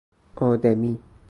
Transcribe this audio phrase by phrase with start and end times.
[0.35, 0.99] آدمی